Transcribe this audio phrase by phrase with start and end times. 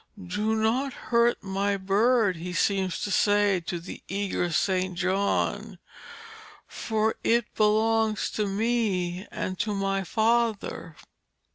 [0.17, 4.95] 'Do not hurt My bird,' He seems to say to the eager St.
[4.97, 5.77] John,
[6.65, 10.95] 'for it belongs to Me and to My Father.'